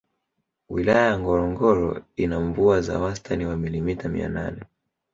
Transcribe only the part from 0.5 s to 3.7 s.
Wilaya Ngorongoro ina mvua za wastani wa